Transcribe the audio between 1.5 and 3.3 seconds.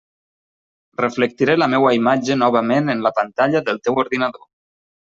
la meua imatge novament en la